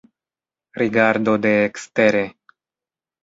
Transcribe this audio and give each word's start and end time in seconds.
Rigardo 0.81 1.35
de 1.45 1.51
ekstere. 1.67 2.23